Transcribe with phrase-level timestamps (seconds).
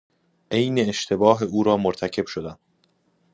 [0.51, 2.59] عین اشتباه او را مرتکب شدم.